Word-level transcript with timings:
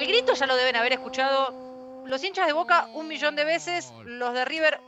El 0.00 0.06
grito 0.06 0.32
ya 0.32 0.46
lo 0.46 0.56
deben 0.56 0.76
haber 0.76 0.94
escuchado 0.94 1.52
los 2.06 2.24
hinchas 2.24 2.46
de 2.46 2.54
Boca 2.54 2.88
un 2.94 3.06
millón 3.06 3.36
de 3.36 3.44
veces, 3.44 3.92
los 4.06 4.32
de 4.32 4.46
River 4.46 4.80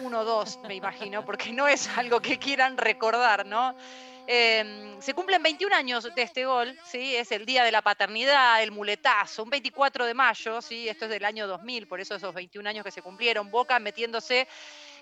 uno 0.00 0.22
o 0.22 0.24
dos, 0.24 0.58
me 0.66 0.74
imagino, 0.74 1.24
porque 1.24 1.52
no 1.52 1.68
es 1.68 1.88
algo 1.96 2.18
que 2.18 2.40
quieran 2.40 2.76
recordar, 2.76 3.46
¿no? 3.46 3.76
Em, 4.26 5.00
se 5.00 5.14
cumplen 5.14 5.44
21 5.44 5.72
años 5.76 6.12
de 6.12 6.22
este 6.22 6.44
gol, 6.44 6.76
¿sí? 6.84 7.14
es 7.14 7.30
el 7.30 7.46
día 7.46 7.62
de 7.62 7.70
la 7.70 7.82
paternidad, 7.82 8.60
el 8.60 8.72
muletazo, 8.72 9.44
un 9.44 9.50
24 9.50 10.04
de 10.04 10.14
mayo, 10.14 10.60
¿sí? 10.60 10.88
esto 10.88 11.04
es 11.04 11.12
del 11.12 11.24
año 11.24 11.46
2000, 11.46 11.86
por 11.86 12.00
eso 12.00 12.16
esos 12.16 12.34
21 12.34 12.68
años 12.68 12.84
que 12.84 12.90
se 12.90 13.00
cumplieron, 13.00 13.52
Boca 13.52 13.78
metiéndose 13.78 14.48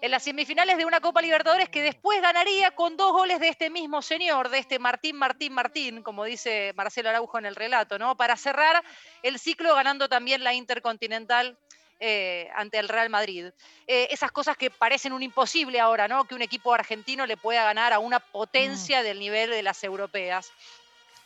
en 0.00 0.10
las 0.10 0.22
semifinales 0.22 0.76
de 0.76 0.84
una 0.84 1.00
Copa 1.00 1.22
Libertadores 1.22 1.68
que 1.68 1.82
después 1.82 2.20
ganaría 2.20 2.70
con 2.72 2.96
dos 2.96 3.12
goles 3.12 3.40
de 3.40 3.48
este 3.48 3.70
mismo 3.70 4.02
señor, 4.02 4.48
de 4.48 4.58
este 4.58 4.78
Martín, 4.78 5.16
Martín, 5.16 5.52
Martín, 5.52 6.02
como 6.02 6.24
dice 6.24 6.72
Marcelo 6.76 7.08
Araujo 7.08 7.38
en 7.38 7.46
el 7.46 7.54
relato, 7.54 7.98
¿no? 7.98 8.16
para 8.16 8.36
cerrar 8.36 8.82
el 9.22 9.38
ciclo 9.38 9.74
ganando 9.74 10.08
también 10.08 10.44
la 10.44 10.54
Intercontinental 10.54 11.56
eh, 11.98 12.50
ante 12.54 12.78
el 12.78 12.88
Real 12.88 13.08
Madrid. 13.08 13.46
Eh, 13.86 14.08
esas 14.10 14.30
cosas 14.30 14.58
que 14.58 14.70
parecen 14.70 15.14
un 15.14 15.22
imposible 15.22 15.80
ahora, 15.80 16.08
¿no? 16.08 16.26
Que 16.26 16.34
un 16.34 16.42
equipo 16.42 16.74
argentino 16.74 17.24
le 17.24 17.38
pueda 17.38 17.64
ganar 17.64 17.94
a 17.94 18.00
una 18.00 18.20
potencia 18.20 19.00
mm. 19.00 19.04
del 19.04 19.18
nivel 19.18 19.50
de 19.50 19.62
las 19.62 19.82
europeas. 19.82 20.52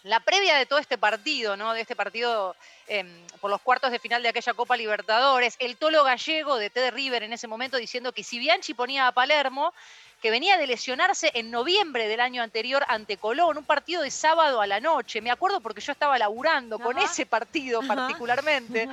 La 0.02 0.20
previa 0.20 0.56
de 0.56 0.66
todo 0.66 0.78
este 0.78 0.98
partido, 0.98 1.56
¿no? 1.56 1.72
De 1.72 1.82
este 1.82 1.94
partido 1.94 2.56
em, 2.86 3.08
por 3.40 3.50
los 3.50 3.60
cuartos 3.60 3.90
de 3.90 3.98
final 3.98 4.22
de 4.22 4.30
aquella 4.30 4.54
Copa 4.54 4.76
Libertadores, 4.76 5.56
el 5.58 5.76
tolo 5.76 6.04
gallego 6.04 6.56
de 6.56 6.70
Ted 6.70 6.92
River 6.92 7.22
en 7.22 7.32
ese 7.32 7.46
momento 7.46 7.76
diciendo 7.76 8.12
que 8.12 8.24
si 8.24 8.38
Bianchi 8.38 8.74
ponía 8.74 9.06
a 9.06 9.12
Palermo, 9.12 9.74
que 10.20 10.30
venía 10.30 10.58
de 10.58 10.66
lesionarse 10.66 11.30
en 11.34 11.50
noviembre 11.50 12.06
del 12.06 12.20
año 12.20 12.42
anterior 12.42 12.84
ante 12.88 13.16
Colón, 13.16 13.56
un 13.56 13.64
partido 13.64 14.02
de 14.02 14.10
sábado 14.10 14.60
a 14.60 14.66
la 14.66 14.78
noche. 14.78 15.20
Me 15.20 15.30
acuerdo 15.30 15.60
porque 15.60 15.80
yo 15.80 15.92
estaba 15.92 16.18
laburando 16.18 16.78
con 16.78 16.98
ese 16.98 17.26
partido 17.26 17.80
particularmente. 17.86 18.88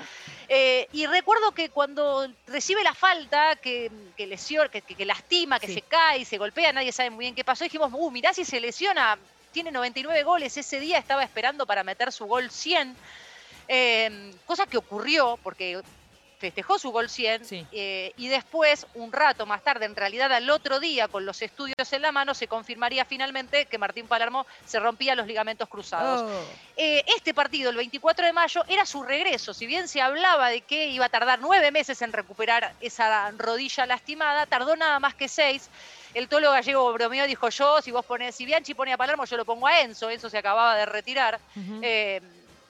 Eh, 0.50 0.88
y 0.94 1.06
recuerdo 1.06 1.52
que 1.52 1.70
cuando 1.70 2.26
recibe 2.48 2.82
la 2.82 2.94
falta, 2.94 3.58
que, 3.58 3.92
que, 4.16 4.30
que, 4.96 5.06
lastima, 5.06 5.60
que 5.60 5.68
se 5.68 5.82
cae, 5.82 6.24
se 6.24 6.38
golpea, 6.38 6.72
nadie 6.72 6.94
sabe 6.94 7.10
muy 7.10 7.26
bien 7.26 7.36
qué 7.36 7.44
pasó, 7.44 7.66
dijimos, 7.66 7.92
uh, 7.94 8.12
mirá 8.12 8.34
si 8.34 8.46
se 8.46 8.62
lesiona, 8.62 9.18
tiene 9.58 9.72
99 9.72 10.22
goles, 10.22 10.56
ese 10.56 10.80
día 10.80 11.00
estaba 11.00 11.24
esperando 11.24 11.66
para 11.66 11.84
meter 11.84 12.12
su 12.12 12.28
gol 12.28 12.52
100. 12.52 12.96
Eh, 13.68 14.32
cosa 14.46 14.68
que 14.68 14.78
ocurrió, 14.78 15.40
porque 15.42 15.82
festejó 16.38 16.78
su 16.78 16.92
gol 16.92 17.10
100 17.10 17.68
eh, 17.72 18.14
y 18.16 18.28
después, 18.28 18.86
un 18.94 19.12
rato 19.12 19.46
más 19.46 19.64
tarde, 19.64 19.86
en 19.86 19.96
realidad 19.96 20.32
al 20.32 20.50
otro 20.50 20.80
día, 20.80 21.08
con 21.08 21.26
los 21.26 21.42
estudios 21.42 21.92
en 21.92 22.02
la 22.02 22.12
mano, 22.12 22.34
se 22.34 22.48
confirmaría 22.48 23.06
finalmente 23.06 23.66
que 23.66 23.78
Martín 23.78 24.08
Palermo 24.08 24.46
se 24.66 24.80
rompía 24.80 25.16
los 25.16 25.28
ligamentos 25.28 25.68
cruzados. 25.68 26.22
Oh. 26.22 26.44
Eh, 26.76 27.04
este 27.16 27.34
partido, 27.34 27.70
el 27.72 27.76
24 27.76 28.26
de 28.26 28.34
mayo, 28.34 28.64
era 28.68 28.86
su 28.86 29.04
regreso. 29.04 29.54
Si 29.54 29.66
bien 29.66 29.88
se 29.88 30.02
hablaba 30.02 30.50
de 30.50 30.62
que 30.62 30.88
iba 30.88 31.06
a 31.06 31.10
tardar 31.10 31.40
nueve 31.42 31.72
meses 31.72 32.02
en 32.02 32.14
recuperar 32.14 32.74
esa 32.82 33.32
rodilla 33.32 33.86
lastimada, 33.86 34.46
tardó 34.46 34.76
nada 34.76 35.00
más 35.00 35.16
que 35.16 35.28
seis. 35.28 35.70
El 36.14 36.28
tolo 36.28 36.52
gallego 36.52 36.92
bromeó, 36.94 37.28
dijo 37.28 37.50
yo, 37.50 37.82
si 37.82 37.92
vos 37.92 38.06
ponés, 38.06 38.36
si 38.36 38.46
Bianchi 38.46 38.74
pone 38.74 38.94
a 38.94 38.98
Palermo, 38.98 39.26
yo 39.26 39.38
lo 39.38 39.46
pongo 39.46 39.68
a 39.68 39.82
Enzo, 39.82 40.10
Enzo 40.10 40.30
se 40.30 40.38
acababa 40.38 40.76
de 40.76 40.86
retirar 40.86 41.40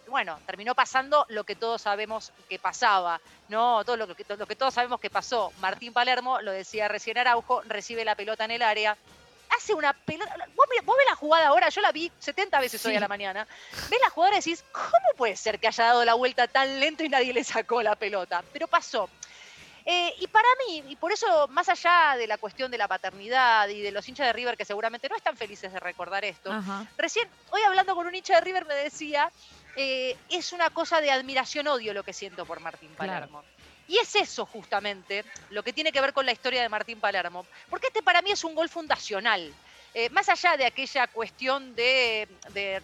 bueno, 0.07 0.39
terminó 0.45 0.75
pasando 0.75 1.25
lo 1.29 1.43
que 1.43 1.55
todos 1.55 1.81
sabemos 1.81 2.31
que 2.49 2.59
pasaba, 2.59 3.19
¿no? 3.49 3.83
Todo 3.83 3.97
lo 3.97 4.15
que, 4.15 4.25
lo 4.35 4.47
que 4.47 4.55
todos 4.55 4.73
sabemos 4.73 4.99
que 4.99 5.09
pasó. 5.09 5.51
Martín 5.59 5.93
Palermo, 5.93 6.41
lo 6.41 6.51
decía 6.51 6.87
recién 6.87 7.17
Araujo, 7.17 7.61
recibe 7.63 8.05
la 8.05 8.15
pelota 8.15 8.45
en 8.45 8.51
el 8.51 8.61
área, 8.61 8.97
hace 9.55 9.73
una 9.73 9.93
pelota. 9.93 10.33
Vos, 10.55 10.67
ves 10.69 11.05
la 11.09 11.15
jugada 11.15 11.47
ahora, 11.47 11.69
yo 11.69 11.81
la 11.81 11.91
vi 11.91 12.11
70 12.19 12.59
veces 12.59 12.85
hoy 12.85 12.95
a 12.95 12.99
la 12.99 13.07
mañana. 13.07 13.47
Ves 13.89 13.99
la 14.01 14.09
jugada 14.09 14.33
y 14.33 14.37
decís, 14.37 14.63
¿cómo 14.71 15.15
puede 15.17 15.35
ser 15.35 15.59
que 15.59 15.67
haya 15.67 15.85
dado 15.85 16.05
la 16.05 16.13
vuelta 16.13 16.47
tan 16.47 16.79
lento 16.79 17.03
y 17.03 17.09
nadie 17.09 17.33
le 17.33 17.43
sacó 17.43 17.81
la 17.81 17.95
pelota? 17.95 18.43
Pero 18.53 18.67
pasó. 18.67 19.09
Eh, 19.89 20.13
y 20.19 20.27
para 20.27 20.47
mí, 20.67 20.83
y 20.89 20.97
por 20.97 21.13
eso, 21.13 21.47
más 21.47 21.69
allá 21.69 22.15
de 22.17 22.27
la 22.27 22.37
cuestión 22.37 22.69
de 22.69 22.77
la 22.77 22.89
paternidad 22.89 23.69
y 23.69 23.81
de 23.81 23.91
los 23.91 24.05
hinchas 24.09 24.27
de 24.27 24.33
River 24.33 24.57
que 24.57 24.65
seguramente 24.65 25.07
no 25.07 25.15
están 25.15 25.37
felices 25.37 25.71
de 25.71 25.79
recordar 25.79 26.25
esto, 26.25 26.51
recién, 26.97 27.29
hoy 27.51 27.61
hablando 27.61 27.95
con 27.95 28.05
un 28.05 28.13
hincha 28.13 28.35
de 28.35 28.41
River 28.41 28.65
me 28.65 28.73
decía 28.73 29.31
eh, 29.77 30.17
es 30.29 30.53
una 30.53 30.71
cosa 30.71 30.99
de 31.01 31.11
admiración-odio 31.11 31.93
lo 31.93 32.03
que 32.03 32.11
siento 32.11 32.45
por 32.45 32.59
Martín 32.59 32.89
Palermo. 32.97 33.43
Y 33.87 33.97
es 33.99 34.15
eso 34.15 34.45
justamente 34.45 35.23
lo 35.51 35.63
que 35.63 35.71
tiene 35.71 35.91
que 35.91 36.01
ver 36.01 36.13
con 36.13 36.25
la 36.25 36.33
historia 36.33 36.61
de 36.61 36.67
Martín 36.67 36.99
Palermo, 36.99 37.45
porque 37.69 37.87
este 37.87 38.03
para 38.03 38.21
mí 38.21 38.31
es 38.31 38.43
un 38.43 38.55
gol 38.55 38.69
fundacional. 38.69 39.53
Eh, 39.93 40.09
más 40.09 40.27
allá 40.29 40.57
de 40.57 40.65
aquella 40.65 41.07
cuestión 41.07 41.73
de, 41.75 42.27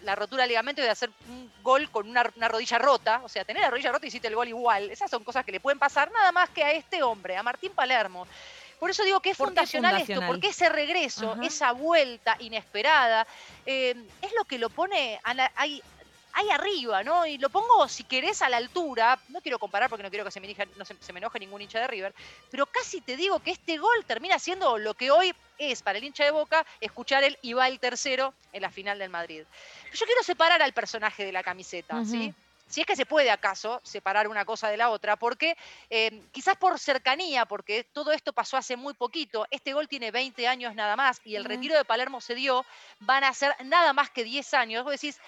la 0.02 0.16
rotura 0.16 0.44
de 0.44 0.48
ligamento 0.48 0.80
y 0.80 0.84
de 0.84 0.90
hacer 0.90 1.10
un 1.28 1.52
gol 1.62 1.90
con 1.90 2.08
una, 2.08 2.22
rodilla 2.24 2.78
rota, 2.78 3.20
o 3.22 3.28
sea, 3.28 3.44
tener 3.44 3.62
la 3.62 3.70
rodilla 3.70 3.92
rota 3.92 4.06
y 4.06 4.08
hiciste 4.08 4.28
el 4.28 4.34
gol 4.34 4.48
igual, 4.48 4.90
esas 4.90 5.10
son 5.10 5.22
cosas 5.22 5.44
que 5.44 5.52
le 5.52 5.60
pueden 5.60 5.78
pasar 5.78 6.10
nada 6.10 6.32
más 6.32 6.48
que 6.50 6.64
a 6.64 6.72
este 6.72 7.02
hombre, 7.02 7.36
a 7.36 7.42
Martín 7.42 7.72
Palermo. 7.72 8.26
Por 8.80 8.90
eso 8.90 9.04
digo 9.04 9.20
que 9.20 9.30
es 9.30 9.36
fundacional, 9.36 10.00
esto, 10.00 10.20
porque 10.26 10.48
ese 10.48 10.68
regreso, 10.68 11.36
esa 11.42 11.72
vuelta 11.72 12.36
inesperada, 12.40 13.26
eh, 13.64 13.94
es 14.20 14.32
lo 14.36 14.44
que 14.44 14.58
lo 14.58 14.68
pone 14.68 15.20
a 15.22 15.34
la, 15.34 15.52
ahí 16.34 16.50
arriba, 16.50 17.02
¿no? 17.02 17.26
Y 17.26 17.38
lo 17.38 17.48
pongo, 17.48 17.88
si 17.88 18.04
querés, 18.04 18.42
a 18.42 18.48
la 18.48 18.56
altura. 18.56 19.18
No 19.28 19.40
quiero 19.40 19.58
comparar 19.58 19.88
porque 19.88 20.02
no 20.02 20.10
quiero 20.10 20.24
que 20.24 20.30
se 20.30 20.40
me, 20.40 20.54
no 20.76 20.84
se, 20.84 21.12
me 21.12 21.18
enoje 21.18 21.38
ningún 21.38 21.62
hincha 21.62 21.80
de 21.80 21.86
River, 21.86 22.14
pero 22.50 22.66
casi 22.66 23.00
te 23.00 23.16
digo 23.16 23.38
que 23.40 23.52
este 23.52 23.78
gol 23.78 24.04
termina 24.06 24.38
siendo 24.38 24.78
lo 24.78 24.94
que 24.94 25.10
hoy 25.10 25.34
es 25.58 25.82
para 25.82 25.98
el 25.98 26.04
hincha 26.04 26.24
de 26.24 26.30
Boca 26.30 26.66
escuchar 26.80 27.24
el 27.24 27.38
y 27.42 27.52
va 27.52 27.68
el 27.68 27.78
tercero 27.78 28.34
en 28.52 28.62
la 28.62 28.70
final 28.70 28.98
del 28.98 29.10
Madrid. 29.10 29.44
Yo 29.92 30.06
quiero 30.06 30.22
separar 30.22 30.60
al 30.62 30.72
personaje 30.72 31.24
de 31.24 31.32
la 31.32 31.42
camiseta, 31.42 32.04
¿sí? 32.04 32.34
si 32.66 32.80
es 32.80 32.86
que 32.86 32.96
se 32.96 33.06
puede 33.06 33.30
acaso 33.30 33.80
separar 33.84 34.26
una 34.26 34.44
cosa 34.44 34.68
de 34.68 34.76
la 34.76 34.90
otra, 34.90 35.16
porque 35.16 35.56
eh, 35.90 36.22
quizás 36.32 36.56
por 36.56 36.78
cercanía, 36.78 37.44
porque 37.46 37.84
todo 37.84 38.12
esto 38.12 38.32
pasó 38.32 38.56
hace 38.56 38.76
muy 38.76 38.94
poquito, 38.94 39.46
este 39.50 39.72
gol 39.72 39.86
tiene 39.86 40.10
20 40.10 40.48
años 40.48 40.74
nada 40.74 40.96
más 40.96 41.20
y 41.24 41.36
el 41.36 41.44
retiro 41.44 41.76
de 41.76 41.84
Palermo 41.84 42.20
se 42.20 42.34
dio, 42.34 42.64
van 43.00 43.24
a 43.24 43.32
ser 43.34 43.54
nada 43.64 43.92
más 43.92 44.10
que 44.10 44.24
10 44.24 44.54
años. 44.54 44.84
Vos 44.84 44.92
decís, 44.92 45.20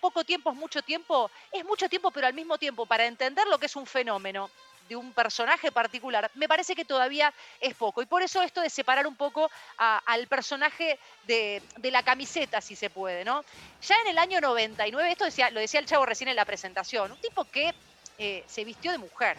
poco 0.00 0.24
tiempo 0.24 0.50
es 0.50 0.56
mucho 0.56 0.82
tiempo, 0.82 1.30
es 1.52 1.64
mucho 1.64 1.88
tiempo, 1.88 2.10
pero 2.10 2.26
al 2.26 2.34
mismo 2.34 2.58
tiempo, 2.58 2.86
para 2.86 3.06
entender 3.06 3.46
lo 3.46 3.58
que 3.58 3.66
es 3.66 3.76
un 3.76 3.86
fenómeno 3.86 4.50
de 4.88 4.96
un 4.96 5.12
personaje 5.12 5.70
particular, 5.70 6.28
me 6.34 6.48
parece 6.48 6.74
que 6.74 6.84
todavía 6.84 7.32
es 7.60 7.74
poco. 7.74 8.02
Y 8.02 8.06
por 8.06 8.22
eso 8.22 8.42
esto 8.42 8.60
de 8.60 8.68
separar 8.68 9.06
un 9.06 9.14
poco 9.14 9.48
al 9.76 10.26
personaje 10.26 10.98
de, 11.28 11.62
la 11.84 12.02
camiseta, 12.02 12.60
si 12.60 12.74
se 12.74 12.90
puede, 12.90 13.24
¿no? 13.24 13.44
Ya 13.82 13.94
en 14.04 14.08
el 14.08 14.18
año 14.18 14.40
99, 14.40 15.12
esto 15.12 15.24
decía, 15.24 15.50
lo 15.50 15.60
decía 15.60 15.78
el 15.78 15.86
chavo 15.86 16.06
recién 16.06 16.28
en 16.28 16.36
la 16.36 16.44
presentación, 16.44 17.12
un 17.12 17.20
tipo 17.20 17.44
que 17.44 17.72
eh, 18.18 18.42
se 18.48 18.64
vistió 18.64 18.90
de 18.90 18.98
mujer. 18.98 19.36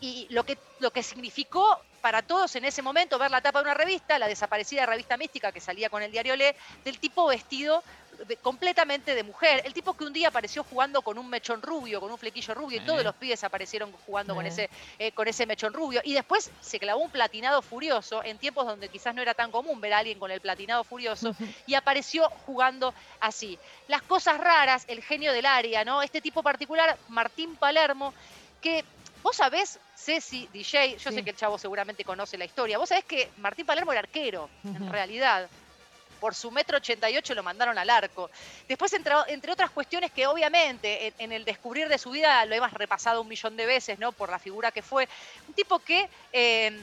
Y 0.00 0.26
lo 0.30 0.44
que, 0.44 0.58
lo 0.80 0.90
que 0.90 1.02
significó 1.02 1.80
para 2.00 2.22
todos 2.22 2.54
en 2.54 2.64
ese 2.64 2.82
momento 2.82 3.18
ver 3.18 3.30
la 3.30 3.40
tapa 3.40 3.58
de 3.58 3.64
una 3.64 3.74
revista, 3.74 4.18
la 4.18 4.28
desaparecida 4.28 4.86
revista 4.86 5.16
mística 5.16 5.50
que 5.50 5.60
salía 5.60 5.90
con 5.90 6.02
el 6.02 6.12
diario 6.12 6.36
Le, 6.36 6.54
del 6.84 7.00
tipo 7.00 7.26
vestido 7.26 7.82
completamente 8.42 9.14
de 9.14 9.22
mujer. 9.22 9.62
El 9.64 9.74
tipo 9.74 9.94
que 9.94 10.04
un 10.04 10.12
día 10.12 10.28
apareció 10.28 10.64
jugando 10.64 11.02
con 11.02 11.18
un 11.18 11.28
mechón 11.28 11.62
rubio, 11.62 12.00
con 12.00 12.10
un 12.10 12.18
flequillo 12.18 12.54
rubio, 12.54 12.80
y 12.80 12.86
todos 12.86 13.02
los 13.04 13.14
pibes 13.14 13.42
aparecieron 13.44 13.92
jugando 14.06 14.34
con, 14.34 14.46
ese, 14.46 14.70
eh, 14.98 15.12
con 15.12 15.28
ese 15.28 15.46
mechón 15.46 15.72
rubio. 15.72 16.00
Y 16.04 16.14
después 16.14 16.50
se 16.60 16.78
clavó 16.78 17.00
un 17.00 17.10
platinado 17.10 17.62
furioso, 17.62 18.22
en 18.22 18.38
tiempos 18.38 18.66
donde 18.66 18.88
quizás 18.88 19.14
no 19.14 19.22
era 19.22 19.34
tan 19.34 19.50
común 19.50 19.80
ver 19.80 19.94
a 19.94 19.98
alguien 19.98 20.18
con 20.18 20.30
el 20.30 20.40
platinado 20.40 20.84
furioso, 20.84 21.34
y 21.66 21.74
apareció 21.74 22.28
jugando 22.46 22.94
así. 23.20 23.58
Las 23.88 24.02
cosas 24.02 24.38
raras, 24.38 24.84
el 24.88 25.02
genio 25.02 25.32
del 25.32 25.46
área, 25.46 25.84
¿no? 25.84 26.02
Este 26.02 26.20
tipo 26.20 26.42
particular, 26.42 26.96
Martín 27.08 27.56
Palermo, 27.56 28.14
que 28.60 28.84
vos 29.26 29.34
sabés, 29.34 29.80
Ceci, 29.96 30.48
DJ, 30.52 30.98
yo 30.98 31.10
sé 31.10 31.24
que 31.24 31.30
el 31.30 31.36
chavo 31.36 31.58
seguramente 31.58 32.04
conoce 32.04 32.38
la 32.38 32.44
historia, 32.44 32.78
vos 32.78 32.88
sabés 32.88 33.04
que 33.04 33.28
Martín 33.38 33.66
Palermo 33.66 33.90
era 33.90 33.98
arquero, 33.98 34.48
en 34.62 34.88
realidad 34.88 35.48
por 36.20 36.32
su 36.32 36.52
metro 36.52 36.76
88 36.76 37.34
lo 37.34 37.42
mandaron 37.42 37.76
al 37.76 37.90
arco. 37.90 38.30
Después, 38.68 38.92
entre, 38.92 39.14
entre 39.26 39.50
otras 39.50 39.70
cuestiones 39.70 40.12
que 40.12 40.28
obviamente 40.28 41.12
en, 41.18 41.32
el 41.32 41.44
descubrir 41.44 41.88
de 41.88 41.98
su 41.98 42.10
vida 42.10 42.44
lo 42.46 42.54
hemos 42.54 42.72
repasado 42.72 43.20
un 43.20 43.26
millón 43.26 43.56
de 43.56 43.66
veces, 43.66 43.98
¿no? 43.98 44.12
Por 44.12 44.30
la 44.30 44.38
figura 44.38 44.70
que 44.70 44.80
fue. 44.80 45.08
Un 45.48 45.54
tipo 45.54 45.80
que 45.80 46.08
em, 46.32 46.80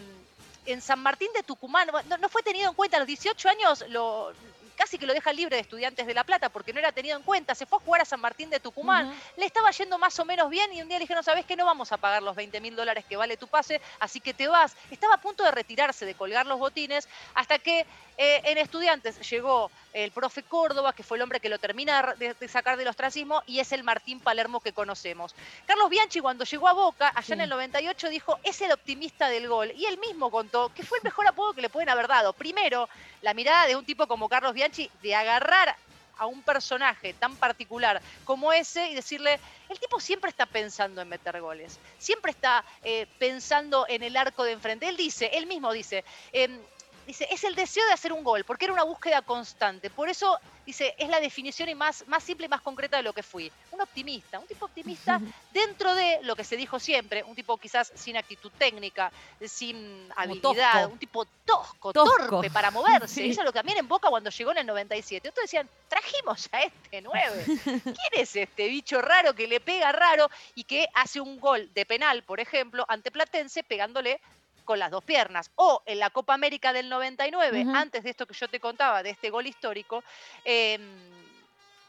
en 0.66 0.82
San 0.82 1.00
Martín 1.00 1.30
de 1.34 1.44
Tucumán 1.44 1.88
no, 2.10 2.18
no, 2.18 2.30
fue 2.30 2.44
tenido 2.44 2.70
en 2.70 2.76
cuenta. 2.76 2.98
A 2.98 3.00
los 3.00 3.08
18 3.08 3.50
años 3.50 3.86
lo, 3.88 4.34
casi 4.76 4.98
que 4.98 5.06
lo 5.06 5.14
deja 5.14 5.32
libre 5.34 5.56
de 5.56 5.62
estudiantes 5.62 6.06
de 6.06 6.14
La 6.14 6.24
Plata 6.24 6.50
porque 6.50 6.74
no 6.74 6.80
era 6.80 6.92
tenido 6.92 7.18
en 7.18 7.24
cuenta, 7.24 7.56
se 7.56 7.66
fue 7.66 7.78
a 7.78 7.82
jugar 7.82 8.02
a 8.02 8.06
San 8.06 8.20
Martín 8.20 8.50
de 8.50 8.60
Tucumán, 8.60 9.14
le 9.38 9.46
estaba 9.46 9.72
yendo 9.72 9.98
más 9.98 10.18
o 10.20 10.26
menos 10.26 10.50
bien 10.50 10.72
y 10.74 10.82
un 10.82 10.88
día 10.88 10.98
le 10.98 11.04
dijeron, 11.04 11.24
¿sabes 11.24 11.46
qué? 11.46 11.56
No 11.56 11.66
vamos 11.66 11.92
a 11.92 11.98
pagar 11.98 12.24
los 12.24 12.36
20 12.36 12.60
mil 12.62 12.76
dólares 12.76 13.06
que 13.08 13.18
vale 13.18 13.38
tu 13.38 13.48
pase, 13.48 13.82
así 14.00 14.20
que 14.20 14.34
te 14.34 14.48
vas. 14.48 14.76
Estaba 14.92 15.16
a 15.16 15.22
punto 15.22 15.44
de 15.44 15.52
retirarse, 15.52 16.06
de 16.06 16.16
colgar 16.16 16.46
los 16.46 16.60
botines, 16.60 17.08
hasta 17.34 17.60
que 17.60 17.86
eh, 18.18 18.42
en 18.46 18.58
estudiantes 18.60 19.20
llegó 19.30 19.72
el 19.94 20.12
profe 20.12 20.44
Córdoba, 20.44 20.94
que 20.94 21.04
fue 21.04 21.18
el 21.18 21.24
hombre 21.24 21.40
que 21.40 21.50
lo 21.50 21.60
termina 21.60 22.16
de, 22.18 22.48
sacar 22.48 22.78
del 22.78 22.88
ostracismo, 22.88 23.44
y 23.46 23.60
es 23.60 23.72
el 23.72 23.84
Martín 23.84 24.20
Palermo 24.20 24.60
que 24.60 24.74
conocemos. 24.74 25.36
Carlos 25.66 25.90
Bianchi, 25.90 26.20
cuando 26.20 26.46
llegó 26.46 26.68
a 26.68 26.74
Boca, 26.74 27.12
allá 27.16 27.36
en 27.36 27.42
el 27.42 27.50
98, 27.50 28.10
dijo, 28.10 28.40
es 28.44 28.62
el 28.62 28.72
optimista 28.72 29.30
del 29.30 29.48
gol. 29.48 29.72
Y 29.76 29.86
él 29.86 30.00
mismo 30.00 30.32
contó 30.32 30.72
que 30.74 30.84
fue 30.84 30.98
el 30.98 31.04
mejor 31.04 31.28
apodo 31.28 31.54
que 31.54 31.62
le 31.62 31.70
pueden 31.70 31.90
haber 31.90 32.08
dado. 32.08 32.34
Primero, 32.34 32.90
la 33.22 33.34
mirada 33.34 33.68
de 33.68 33.76
un 33.76 33.86
tipo 33.86 34.08
como 34.08 34.30
Carlos 34.30 34.54
Bianchi 34.54 34.63
de 35.02 35.16
agarrar 35.16 35.76
a 36.18 36.26
un 36.26 36.42
personaje 36.44 37.14
tan 37.14 37.36
particular 37.38 38.02
como 38.24 38.54
ese 38.54 38.90
y 38.90 38.96
decirle, 38.96 39.40
el 39.70 39.80
tipo 39.80 40.00
siempre 40.00 40.30
está 40.30 40.46
pensando 40.46 41.02
en 41.02 41.10
meter 41.10 41.42
goles, 41.42 41.80
siempre 41.98 42.32
está 42.32 42.64
eh, 42.84 43.08
pensando 43.18 43.86
en 43.90 44.04
el 44.04 44.16
arco 44.16 44.44
de 44.44 44.52
enfrente. 44.52 44.88
Él 44.88 44.96
dice, 44.96 45.32
él 45.34 45.48
mismo 45.48 45.74
dice, 45.74 46.06
em, 46.32 46.62
dice, 47.06 47.28
es 47.30 47.44
el 47.44 47.56
deseo 47.56 47.86
de 47.88 47.94
hacer 47.94 48.14
un 48.14 48.24
gol, 48.24 48.44
porque 48.44 48.66
era 48.66 48.74
una 48.74 48.84
búsqueda 48.84 49.22
constante. 49.22 49.90
Por 49.90 50.10
eso, 50.10 50.40
dice, 50.66 50.96
es 50.98 51.10
la 51.10 51.20
definición 51.20 51.70
y 51.70 51.76
más, 51.76 52.08
más 52.08 52.24
simple 52.24 52.46
y 52.46 52.50
más 52.50 52.62
concreta 52.62 52.98
de 52.98 53.04
lo 53.04 53.14
que 53.14 53.24
fui. 53.24 53.52
Un 53.72 53.82
optimista, 53.82 54.40
un 54.40 54.48
tipo 54.48 54.66
optimista 54.66 55.20
dentro 55.52 55.94
de 55.96 56.20
lo 56.24 56.36
que 56.36 56.44
se 56.44 56.58
dijo 56.58 56.80
siempre, 56.80 57.24
un 57.24 57.36
tipo 57.36 57.58
quizás 57.58 57.92
sin 57.96 58.18
actitud 58.18 58.52
técnica, 58.58 59.12
sin 59.46 60.10
habilidad, 60.16 60.90
un 60.90 60.98
tipo 60.98 61.26
tosco, 61.46 61.94
torpe 61.94 62.50
para 62.50 62.72
moverse. 62.72 63.26
Eso 63.30 63.42
es 63.42 63.46
lo 63.46 63.52
que 63.52 63.60
también 63.60 63.78
en 63.78 63.88
Boca 63.88 64.10
cuando 64.10 64.30
llegó 64.30 64.52
en 64.52 64.60
el 64.60 64.68
97. 64.68 65.30
Otros 65.30 65.44
decían, 65.44 65.70
trajimos 65.88 66.50
a 66.52 66.62
este 66.62 67.02
9. 67.02 67.44
¿Quién 67.84 67.96
es 68.14 68.36
este 68.36 68.68
bicho 68.68 69.02
raro 69.02 69.34
que 69.34 69.48
le 69.48 69.60
pega 69.60 69.92
raro 69.92 70.30
y 70.56 70.64
que 70.64 70.88
hace 70.94 71.20
un 71.20 71.40
gol 71.40 71.70
de 71.74 71.86
penal, 71.86 72.24
por 72.24 72.40
ejemplo, 72.40 72.86
ante 72.88 73.12
Platense 73.12 73.64
pegándole 73.64 74.20
con 74.64 74.80
las 74.80 74.92
dos 74.92 75.04
piernas. 75.04 75.52
O 75.56 75.82
en 75.86 76.00
la 76.00 76.10
Copa 76.10 76.34
América 76.34 76.74
del 76.74 76.90
99, 76.90 77.66
antes 77.74 78.04
de 78.04 78.10
esto 78.10 78.26
que 78.26 78.34
yo 78.34 78.48
te 78.48 78.60
contaba, 78.60 79.04
de 79.04 79.12
este 79.12 79.30
gol 79.30 79.48
histórico, 79.48 80.04
em, 80.44 80.82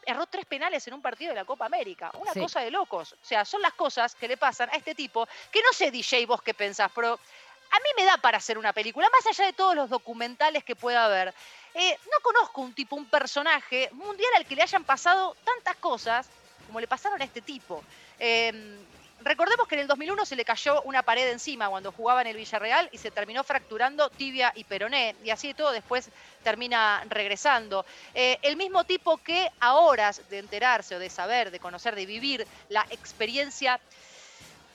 erró 0.05 0.27
tres 0.27 0.45
penales 0.45 0.87
en 0.87 0.93
un 0.93 1.01
partido 1.01 1.29
de 1.29 1.35
la 1.35 1.45
Copa 1.45 1.65
América. 1.65 2.11
Una 2.19 2.33
cosa 2.33 2.61
de 2.61 2.71
locos. 2.71 3.13
O 3.13 3.25
sea, 3.25 3.43
son 3.43 3.61
las 3.61 3.73
cosas 3.73 4.15
que 4.15 4.27
le 4.27 4.37
pasan 4.37 4.69
a 4.69 4.73
este 4.75 4.93
tipo, 4.93 5.27
que 5.51 5.61
no 5.61 5.73
sé, 5.73 5.91
DJ, 5.91 6.25
vos 6.25 6.41
qué 6.41 6.53
pensás, 6.53 6.91
pero 6.93 7.13
a 7.71 7.79
mí 7.79 7.89
me 7.97 8.05
da 8.05 8.17
para 8.17 8.37
hacer 8.37 8.57
una 8.57 8.73
película, 8.73 9.09
más 9.09 9.25
allá 9.25 9.45
de 9.45 9.53
todos 9.53 9.75
los 9.75 9.89
documentales 9.89 10.63
que 10.63 10.75
pueda 10.75 11.05
haber. 11.05 11.33
Eh, 11.73 11.97
no 12.05 12.19
conozco 12.21 12.61
un 12.61 12.73
tipo, 12.73 12.95
un 12.95 13.05
personaje 13.05 13.89
mundial 13.93 14.29
al 14.37 14.45
que 14.45 14.55
le 14.55 14.61
hayan 14.61 14.83
pasado 14.83 15.35
tantas 15.43 15.75
cosas 15.77 16.27
como 16.67 16.79
le 16.79 16.87
pasaron 16.87 17.21
a 17.21 17.25
este 17.25 17.41
tipo. 17.41 17.83
Em, 18.19 18.77
recordemos 19.25 19.67
que 19.67 19.75
en 19.75 19.81
el 19.81 19.87
2001 19.87 20.25
se 20.25 20.35
le 20.35 20.45
cayó 20.45 20.81
una 20.83 21.01
pared 21.03 21.27
encima 21.29 21.67
cuando 21.67 21.91
jugaba 21.91 22.21
en 22.21 22.27
el 22.27 22.37
Villarreal 22.37 22.87
y 22.91 22.97
se 22.97 23.11
terminó 23.11 23.43
fracturando 23.43 24.09
tibia 24.09 24.53
y 24.55 24.63
peroné. 24.63 25.15
Y 25.23 25.31
así 25.31 25.49
de 25.49 25.53
todo 25.55 25.71
después 25.71 26.09
termina 26.43 27.03
regresando. 27.09 27.85
Eh, 28.13 28.37
el 28.43 28.55
mismo 28.55 28.83
tipo 28.83 29.17
que 29.17 29.49
a 29.59 29.75
horas 29.75 30.21
de 30.29 30.37
enterarse 30.37 30.95
o 30.95 30.99
de 30.99 31.09
saber, 31.09 31.49
de 31.49 31.59
conocer, 31.59 31.95
de 31.95 32.05
vivir 32.05 32.47
la 32.69 32.85
experiencia 32.91 33.79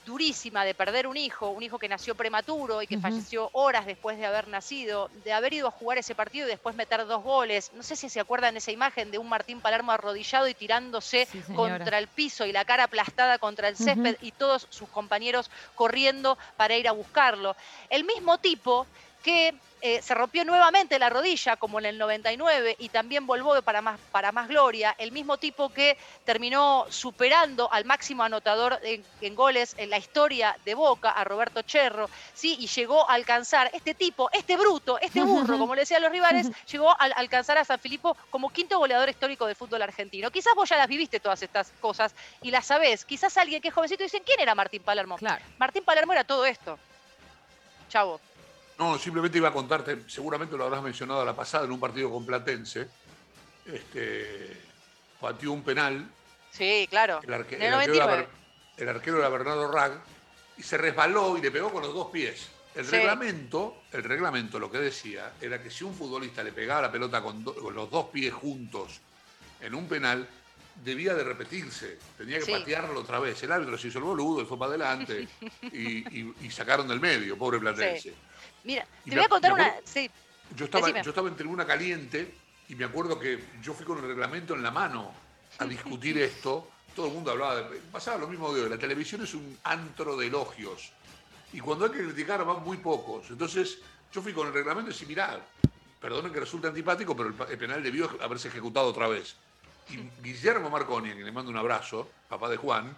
durísima 0.05 0.65
de 0.65 0.73
perder 0.73 1.07
un 1.07 1.17
hijo, 1.17 1.49
un 1.49 1.63
hijo 1.63 1.77
que 1.77 1.87
nació 1.87 2.15
prematuro 2.15 2.81
y 2.81 2.87
que 2.87 2.97
falleció 2.97 3.49
horas 3.53 3.85
después 3.85 4.17
de 4.17 4.25
haber 4.25 4.47
nacido, 4.47 5.09
de 5.23 5.33
haber 5.33 5.53
ido 5.53 5.67
a 5.67 5.71
jugar 5.71 5.97
ese 5.97 6.15
partido 6.15 6.47
y 6.47 6.51
después 6.51 6.75
meter 6.75 7.05
dos 7.05 7.23
goles. 7.23 7.71
No 7.73 7.83
sé 7.83 7.95
si 7.95 8.09
se 8.09 8.19
acuerdan 8.19 8.57
esa 8.57 8.71
imagen 8.71 9.11
de 9.11 9.17
un 9.17 9.29
Martín 9.29 9.61
Palermo 9.61 9.91
arrodillado 9.91 10.47
y 10.47 10.53
tirándose 10.53 11.27
contra 11.55 11.99
el 11.99 12.07
piso 12.07 12.45
y 12.45 12.51
la 12.51 12.65
cara 12.65 12.85
aplastada 12.85 13.37
contra 13.37 13.67
el 13.67 13.77
césped 13.77 14.17
y 14.21 14.31
todos 14.31 14.67
sus 14.69 14.89
compañeros 14.89 15.49
corriendo 15.75 16.37
para 16.57 16.75
ir 16.75 16.87
a 16.87 16.91
buscarlo. 16.93 17.55
El 17.89 18.03
mismo 18.03 18.37
tipo 18.39 18.87
que 19.23 19.53
eh, 19.83 19.99
se 20.03 20.13
rompió 20.13 20.45
nuevamente 20.45 20.99
la 20.99 21.09
rodilla, 21.09 21.55
como 21.55 21.79
en 21.79 21.85
el 21.87 21.97
99, 21.97 22.75
y 22.77 22.89
también 22.89 23.25
volvió 23.25 23.63
para 23.63 23.81
más, 23.81 23.99
para 24.11 24.31
más 24.31 24.47
gloria, 24.47 24.95
el 24.99 25.11
mismo 25.11 25.37
tipo 25.37 25.69
que 25.69 25.97
terminó 26.23 26.85
superando 26.89 27.71
al 27.73 27.85
máximo 27.85 28.21
anotador 28.21 28.79
en, 28.83 29.35
goles 29.35 29.73
en 29.77 29.89
la 29.89 29.97
historia 29.97 30.55
de 30.65 30.75
Boca, 30.75 31.09
a 31.09 31.23
Roberto 31.23 31.63
Cherro, 31.63 32.11
¿sí? 32.35 32.57
y 32.59 32.67
llegó 32.67 33.09
a 33.09 33.15
alcanzar, 33.15 33.71
este 33.73 33.95
tipo, 33.95 34.29
este 34.33 34.55
bruto, 34.55 34.99
este 34.99 35.23
burro, 35.23 35.57
como 35.57 35.73
le 35.73 35.81
decían 35.81 36.03
los 36.03 36.11
rivales, 36.11 36.51
llegó 36.71 36.91
a 36.91 37.05
alcanzar 37.15 37.57
a 37.57 37.65
San 37.65 37.79
Filipo 37.79 38.15
como 38.29 38.51
quinto 38.51 38.77
goleador 38.77 39.09
histórico 39.09 39.47
del 39.47 39.55
fútbol 39.55 39.81
argentino. 39.81 40.29
Quizás 40.29 40.53
vos 40.55 40.69
ya 40.69 40.77
las 40.77 40.87
viviste 40.87 41.19
todas 41.19 41.41
estas 41.41 41.73
cosas 41.81 42.13
y 42.43 42.51
las 42.51 42.67
sabés. 42.67 43.03
Quizás 43.03 43.35
alguien 43.37 43.61
que 43.61 43.69
es 43.69 43.73
jovencito 43.73 44.03
dice, 44.03 44.21
¿quién 44.21 44.39
era 44.39 44.53
Martín 44.53 44.83
Palermo? 44.83 45.15
Claro. 45.15 45.43
Martín 45.57 45.83
Palermo 45.83 46.13
era 46.13 46.23
todo 46.23 46.45
esto. 46.45 46.77
Chavo. 47.89 48.21
No, 48.81 48.97
simplemente 48.97 49.37
iba 49.37 49.49
a 49.49 49.53
contarte, 49.53 50.05
seguramente 50.07 50.57
lo 50.57 50.63
habrás 50.63 50.81
mencionado 50.81 51.21
a 51.21 51.25
la 51.25 51.35
pasada 51.35 51.65
en 51.65 51.71
un 51.71 51.79
partido 51.79 52.09
con 52.09 52.25
Platense. 52.25 52.87
Este, 53.63 54.57
pateó 55.19 55.51
un 55.51 55.61
penal. 55.61 56.09
Sí, 56.49 56.87
claro. 56.89 57.19
El, 57.21 57.31
arquero, 57.31 57.63
era, 59.19 59.29
Bernardo 59.29 59.71
Rag 59.71 60.01
y 60.57 60.63
se 60.63 60.79
resbaló 60.79 61.37
y 61.37 61.41
le 61.41 61.51
pegó 61.51 61.71
con 61.71 61.83
los 61.83 61.93
dos 61.93 62.07
pies. 62.07 62.49
El 62.73 62.87
reglamento, 62.87 63.83
el 63.91 64.03
reglamento 64.03 64.57
lo 64.57 64.71
que 64.71 64.79
decía 64.79 65.33
era 65.39 65.61
que 65.61 65.69
si 65.69 65.83
un 65.83 65.93
futbolista 65.93 66.43
le 66.43 66.51
pegaba 66.51 66.81
la 66.81 66.91
pelota 66.91 67.21
con, 67.21 67.43
los 67.43 67.91
dos 67.91 68.07
pies 68.07 68.33
juntos 68.33 68.99
en 69.59 69.75
un 69.75 69.87
penal, 69.87 70.27
debía 70.83 71.13
de 71.13 71.23
repetirse, 71.23 71.97
tenía 72.17 72.39
que 72.39 72.51
patearlo 72.51 73.01
otra 73.01 73.19
vez. 73.19 73.41
El 73.43 73.51
árbitro 73.51 73.77
se 73.77 73.89
hizo 73.89 73.99
el 73.99 74.05
boludo, 74.05 74.45
fue 74.45 74.57
para 74.57 74.69
adelante 74.69 75.27
y, 75.71 76.49
sacaron 76.49 76.87
del 76.87 76.99
medio, 76.99 77.37
pobre 77.37 77.59
Platense. 77.59 78.13
Mira, 78.63 78.85
te 79.05 79.15
voy 79.15 79.25
a 79.25 79.29
contar 79.29 79.53
una. 79.53 79.73
Sí. 79.83 80.09
Yo 80.55 80.65
estaba, 80.65 81.01
yo 81.01 81.09
estaba 81.09 81.29
en 81.29 81.35
tribuna 81.35 81.65
caliente 81.65 82.35
y 82.69 82.75
me 82.75 82.85
acuerdo 82.85 83.19
que 83.19 83.43
yo 83.61 83.73
fui 83.73 83.85
con 83.85 83.99
el 83.99 84.07
reglamento 84.07 84.53
en 84.53 84.63
la 84.63 84.71
mano 84.71 85.13
a 85.59 85.65
discutir 85.65 86.17
esto. 86.21 86.69
Todo 86.95 87.07
el 87.07 87.13
mundo 87.13 87.31
hablaba 87.31 87.55
de. 87.55 87.77
Pasaba 87.91 88.17
lo 88.17 88.27
mismo 88.27 88.53
de 88.53 88.63
hoy. 88.63 88.69
La 88.69 88.77
televisión 88.77 89.21
es 89.23 89.33
un 89.33 89.57
antro 89.63 90.17
de 90.17 90.27
elogios. 90.27 90.91
Y 91.53 91.59
cuando 91.59 91.85
hay 91.85 91.91
que 91.91 92.03
criticar 92.03 92.43
van 92.45 92.63
muy 92.63 92.77
pocos. 92.77 93.29
Entonces, 93.29 93.79
yo 94.11 94.21
fui 94.21 94.33
con 94.33 94.47
el 94.47 94.53
reglamento 94.53 94.89
y 94.89 94.93
decía, 94.93 95.07
mirá, 95.07 95.39
perdonen 95.99 96.33
que 96.33 96.39
resulte 96.39 96.67
antipático, 96.67 97.15
pero 97.15 97.29
el, 97.29 97.57
penal 97.57 97.83
debió 97.83 98.09
haberse 98.21 98.47
ejecutado 98.47 98.87
otra 98.87 99.07
vez. 99.07 99.35
Y 99.91 100.09
Guillermo 100.21 100.69
Marconi, 100.69 101.09
a 101.09 101.13
quien 101.13 101.25
le 101.25 101.31
mando 101.31 101.51
un 101.51 101.57
abrazo, 101.57 102.09
papá 102.29 102.49
de 102.49 102.57
Juan, 102.57 102.95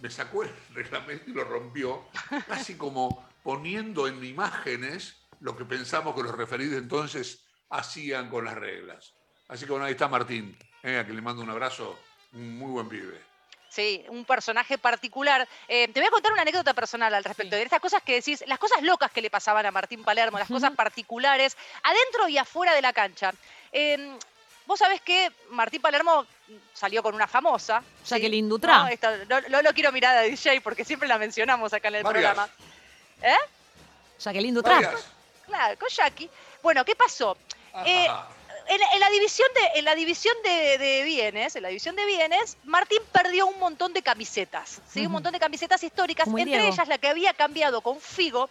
me 0.00 0.10
sacó 0.10 0.42
el 0.42 0.50
reglamento 0.74 1.30
y 1.30 1.32
lo 1.32 1.44
rompió, 1.44 2.04
casi 2.46 2.76
como 2.76 3.26
poniendo 3.42 4.06
en 4.06 4.22
imágenes 4.24 5.16
lo 5.40 5.56
que 5.56 5.64
pensamos 5.64 6.14
que 6.14 6.22
los 6.22 6.34
referidos 6.34 6.78
entonces 6.78 7.44
hacían 7.70 8.28
con 8.30 8.44
las 8.44 8.54
reglas. 8.54 9.14
Así 9.48 9.64
que 9.66 9.72
bueno, 9.72 9.86
ahí 9.86 9.92
está 9.92 10.08
Martín, 10.08 10.56
venga, 10.82 11.06
que 11.06 11.12
le 11.12 11.20
mando 11.20 11.42
un 11.42 11.50
abrazo, 11.50 11.98
un 12.32 12.58
muy 12.58 12.70
buen 12.70 12.88
pibe. 12.88 13.20
Sí, 13.74 14.04
un 14.08 14.24
personaje 14.24 14.78
particular. 14.78 15.48
Eh, 15.66 15.88
te 15.88 15.98
voy 15.98 16.06
a 16.06 16.10
contar 16.12 16.32
una 16.32 16.42
anécdota 16.42 16.74
personal 16.74 17.12
al 17.12 17.24
respecto 17.24 17.56
de 17.56 17.62
estas 17.62 17.80
cosas 17.80 18.02
que 18.04 18.14
decís, 18.14 18.44
las 18.46 18.60
cosas 18.60 18.80
locas 18.82 19.10
que 19.10 19.20
le 19.20 19.30
pasaban 19.30 19.66
a 19.66 19.72
Martín 19.72 20.04
Palermo, 20.04 20.38
las 20.38 20.46
cosas 20.46 20.72
particulares, 20.76 21.56
adentro 21.82 22.28
y 22.28 22.38
afuera 22.38 22.72
de 22.72 22.80
la 22.80 22.92
cancha. 22.92 23.32
Em, 23.72 24.16
vos 24.66 24.78
sabés 24.78 25.00
que 25.00 25.30
Martín 25.50 25.80
Palermo 25.80 26.26
salió 26.72 27.02
con 27.02 27.14
una 27.14 27.26
famosa. 27.26 27.82
Jacqueline 28.06 28.48
Dutra. 28.48 28.88
No, 29.28 29.40
no, 29.48 29.62
lo 29.62 29.72
quiero 29.72 29.92
mirar 29.92 30.16
a 30.16 30.22
DJ 30.22 30.60
porque 30.60 30.84
siempre 30.84 31.08
la 31.08 31.18
mencionamos 31.18 31.72
acá 31.72 31.88
en 31.88 31.96
el 31.96 32.02
programa. 32.02 32.48
¿Eh? 33.22 33.36
Jacqueline 34.18 34.54
Dutra. 34.54 34.94
Claro, 35.46 35.78
con 35.78 35.88
Jackie. 35.88 36.30
Bueno, 36.62 36.84
¿qué 36.84 36.94
pasó? 36.94 37.36
Eh, 37.86 38.06
en, 38.66 39.00
la 39.00 39.10
división 39.10 39.48
de 39.54 39.78
en 39.78 39.84
la 39.84 39.94
división 39.94 40.34
de, 40.42 41.02
bienes 41.04 41.56
en 41.56 41.62
la 41.62 41.68
división 41.68 41.96
de 41.96 42.06
bienes 42.06 42.56
Martín 42.64 42.98
perdió 43.12 43.46
un 43.46 43.58
montón 43.58 43.92
de 43.92 44.00
camisetas 44.00 44.80
¿sí? 44.88 45.04
un 45.04 45.12
montón 45.12 45.32
de 45.32 45.40
camisetas 45.40 45.82
históricas 45.82 46.28
entre 46.28 46.68
ellas 46.68 46.88
la 46.88 46.98
que 46.98 47.08
había 47.08 47.34
cambiado 47.34 47.80
con 47.80 48.00
Figo 48.00 48.48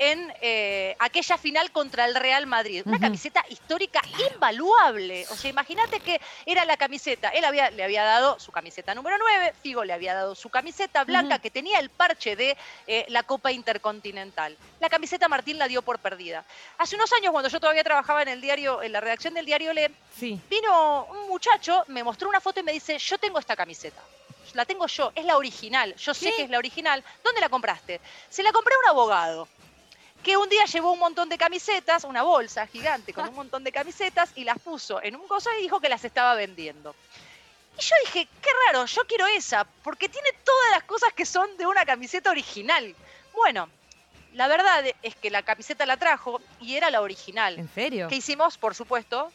en 0.00 0.32
eh, 0.40 0.96
aquella 0.98 1.36
final 1.36 1.70
contra 1.72 2.06
el 2.06 2.14
Real 2.14 2.46
Madrid. 2.46 2.82
Una 2.86 2.98
camiseta 2.98 3.44
histórica 3.50 4.00
invaluable. 4.32 5.26
O 5.30 5.36
sea, 5.36 5.50
imagínate 5.50 6.00
que 6.00 6.18
era 6.46 6.64
la 6.64 6.78
camiseta. 6.78 7.28
Él 7.28 7.44
había, 7.44 7.70
le 7.70 7.84
había 7.84 8.02
dado 8.02 8.40
su 8.40 8.50
camiseta 8.50 8.94
número 8.94 9.18
9, 9.18 9.52
Figo 9.62 9.84
le 9.84 9.92
había 9.92 10.14
dado 10.14 10.34
su 10.34 10.48
camiseta 10.48 11.04
blanca 11.04 11.38
que 11.38 11.50
tenía 11.50 11.78
el 11.78 11.90
parche 11.90 12.34
de 12.34 12.56
eh, 12.86 13.04
la 13.08 13.24
Copa 13.24 13.52
Intercontinental. 13.52 14.56
La 14.80 14.88
camiseta 14.88 15.28
Martín 15.28 15.58
la 15.58 15.68
dio 15.68 15.82
por 15.82 15.98
perdida. 15.98 16.46
Hace 16.78 16.96
unos 16.96 17.12
años, 17.12 17.30
cuando 17.30 17.50
yo 17.50 17.60
todavía 17.60 17.84
trabajaba 17.84 18.22
en 18.22 18.28
el 18.28 18.40
diario, 18.40 18.82
en 18.82 18.92
la 18.92 19.02
redacción 19.02 19.34
del 19.34 19.44
diario 19.44 19.74
Le, 19.74 19.90
vino 20.18 21.04
un 21.10 21.28
muchacho, 21.28 21.84
me 21.88 22.02
mostró 22.02 22.30
una 22.30 22.40
foto 22.40 22.60
y 22.60 22.62
me 22.62 22.72
dice, 22.72 22.96
yo 22.98 23.18
tengo 23.18 23.38
esta 23.38 23.54
camiseta 23.54 24.00
la 24.54 24.64
tengo 24.64 24.88
yo, 24.88 25.12
es 25.14 25.24
la 25.24 25.36
original, 25.36 25.94
yo 25.94 26.12
sé 26.12 26.32
que 26.34 26.42
es 26.42 26.50
la 26.50 26.58
original. 26.58 27.04
¿Dónde 27.22 27.40
la 27.40 27.48
compraste? 27.48 28.00
Se 28.28 28.42
la 28.42 28.50
compré 28.50 28.74
a 28.74 28.78
un 28.78 28.86
abogado 28.88 29.48
que 30.22 30.36
un 30.36 30.48
día 30.48 30.64
llevó 30.66 30.92
un 30.92 30.98
montón 30.98 31.28
de 31.28 31.38
camisetas, 31.38 32.04
una 32.04 32.22
bolsa 32.22 32.66
gigante 32.66 33.12
con 33.12 33.28
un 33.28 33.34
montón 33.34 33.64
de 33.64 33.72
camisetas 33.72 34.32
y 34.34 34.44
las 34.44 34.58
puso 34.58 35.02
en 35.02 35.16
un 35.16 35.26
coso 35.26 35.50
y 35.58 35.62
dijo 35.62 35.80
que 35.80 35.88
las 35.88 36.04
estaba 36.04 36.34
vendiendo. 36.34 36.94
Y 37.78 37.82
yo 37.82 37.94
dije, 38.04 38.28
qué 38.42 38.50
raro, 38.66 38.84
yo 38.84 39.06
quiero 39.06 39.26
esa, 39.26 39.64
porque 39.82 40.08
tiene 40.08 40.28
todas 40.44 40.70
las 40.72 40.82
cosas 40.84 41.12
que 41.14 41.24
son 41.24 41.56
de 41.56 41.66
una 41.66 41.84
camiseta 41.86 42.30
original. 42.30 42.94
Bueno, 43.32 43.70
la 44.34 44.48
verdad 44.48 44.84
es 45.02 45.14
que 45.16 45.30
la 45.30 45.42
camiseta 45.42 45.86
la 45.86 45.96
trajo 45.96 46.40
y 46.60 46.76
era 46.76 46.90
la 46.90 47.00
original. 47.00 47.58
¿En 47.58 47.72
serio? 47.72 48.08
¿Qué 48.08 48.16
hicimos? 48.16 48.58
Por 48.58 48.74
supuesto, 48.74 49.32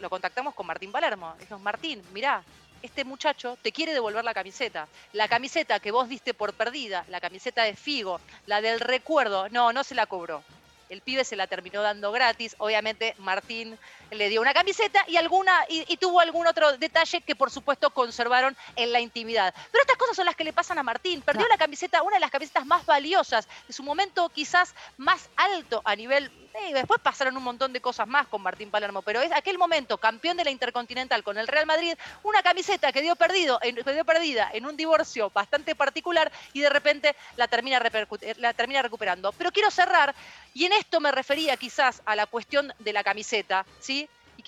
lo 0.00 0.10
contactamos 0.10 0.54
con 0.54 0.66
Martín 0.66 0.90
Palermo. 0.90 1.34
Dijimos, 1.38 1.60
Martín, 1.60 2.02
mirá, 2.12 2.42
este 2.82 3.04
muchacho 3.04 3.56
te 3.62 3.72
quiere 3.72 3.92
devolver 3.92 4.24
la 4.24 4.34
camiseta. 4.34 4.88
La 5.12 5.28
camiseta 5.28 5.80
que 5.80 5.90
vos 5.90 6.08
diste 6.08 6.34
por 6.34 6.52
perdida, 6.52 7.04
la 7.08 7.20
camiseta 7.20 7.64
de 7.64 7.74
Figo, 7.74 8.20
la 8.46 8.60
del 8.60 8.80
recuerdo, 8.80 9.48
no, 9.48 9.72
no 9.72 9.84
se 9.84 9.94
la 9.94 10.06
cobró. 10.06 10.42
El 10.88 11.02
pibe 11.02 11.24
se 11.24 11.36
la 11.36 11.46
terminó 11.46 11.82
dando 11.82 12.12
gratis. 12.12 12.54
Obviamente 12.58 13.14
Martín 13.18 13.78
le 14.10 14.28
dio 14.28 14.40
una 14.40 14.54
camiseta 14.54 15.04
y, 15.08 15.16
alguna, 15.16 15.52
y, 15.68 15.96
tuvo 15.96 16.20
algún 16.20 16.46
otro 16.46 16.76
detalle 16.78 17.20
que 17.20 17.36
por 17.36 17.50
supuesto 17.50 17.90
conservaron 17.90 18.56
en 18.76 18.92
la 18.92 19.00
intimidad. 19.00 19.54
Pero 19.70 19.82
estas 19.82 19.96
cosas 19.96 20.16
son 20.16 20.26
las 20.26 20.36
que 20.36 20.44
le 20.44 20.52
pasan 20.52 20.78
a 20.78 20.82
Martín. 20.82 21.22
Perdió 21.22 21.46
la 21.48 21.58
camiseta, 21.58 22.02
una 22.02 22.16
de 22.16 22.20
las 22.20 22.30
camisetas 22.30 22.66
más 22.66 22.86
valiosas, 22.86 23.48
de 23.66 23.72
su 23.72 23.82
momento 23.82 24.28
quizás 24.28 24.74
más 24.96 25.28
alto 25.36 25.82
a 25.84 25.96
nivel 25.96 26.30
y 26.68 26.72
después 26.72 27.00
pasaron 27.00 27.36
un 27.36 27.42
montón 27.42 27.72
de 27.72 27.80
cosas 27.80 28.06
más 28.06 28.26
con 28.26 28.42
Martín 28.42 28.70
Palermo, 28.70 29.02
pero 29.02 29.20
es 29.20 29.30
aquel 29.32 29.58
momento, 29.58 29.98
campeón 29.98 30.36
de 30.36 30.44
la 30.44 30.50
Intercontinental 30.50 31.22
con 31.22 31.38
el 31.38 31.46
Real 31.46 31.66
Madrid, 31.66 31.94
una 32.22 32.42
camiseta 32.42 32.92
que 32.92 33.02
dio, 33.02 33.16
perdido, 33.16 33.58
que 33.60 33.92
dio 33.92 34.04
perdida 34.04 34.50
en 34.52 34.66
un 34.66 34.76
divorcio 34.76 35.30
bastante 35.30 35.74
particular 35.74 36.30
y 36.52 36.60
de 36.60 36.70
repente 36.70 37.14
la 37.36 37.48
termina, 37.48 37.80
la 38.38 38.52
termina 38.54 38.82
recuperando. 38.82 39.32
Pero 39.32 39.52
quiero 39.52 39.70
cerrar, 39.70 40.14
y 40.54 40.64
en 40.64 40.72
esto 40.72 41.00
me 41.00 41.12
refería 41.12 41.56
quizás 41.56 42.02
a 42.04 42.16
la 42.16 42.26
cuestión 42.26 42.72
de 42.78 42.92
la 42.92 43.04
camiseta, 43.04 43.64
¿sí? 43.78 43.97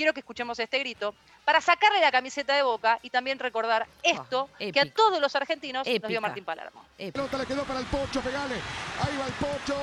Quiero 0.00 0.14
que 0.14 0.20
escuchemos 0.20 0.58
este 0.58 0.78
grito 0.78 1.14
para 1.44 1.60
sacarle 1.60 2.00
la 2.00 2.10
camiseta 2.10 2.56
de 2.56 2.62
boca 2.62 2.98
y 3.02 3.10
también 3.10 3.38
recordar 3.38 3.82
ah, 3.86 3.96
esto 4.02 4.48
que 4.58 4.80
a 4.80 4.90
todos 4.90 5.20
los 5.20 5.36
argentinos 5.36 5.86
nos 5.86 6.08
dio 6.08 6.22
Martín 6.22 6.42
Palermo. 6.42 6.82
Pelota 6.96 7.36
le 7.36 7.44
quedó 7.44 7.64
para 7.64 7.80
el 7.80 7.84
Pocho, 7.84 8.22
pegale. 8.22 8.54
Ahí 8.54 9.18
va 9.18 9.26
el 9.26 9.32
Pocho. 9.34 9.76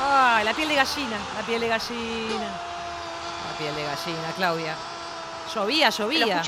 Ay, 0.00 0.44
la 0.44 0.54
piel 0.54 0.68
de 0.68 0.74
gallina, 0.76 1.18
la 1.34 1.42
piel 1.44 1.60
de 1.60 1.66
gallina. 1.66 2.48
La 3.50 3.58
piel 3.58 3.74
de 3.74 3.82
gallina, 3.82 4.32
Claudia. 4.36 4.76
Llovía, 5.52 5.90
llovía. 5.90 6.44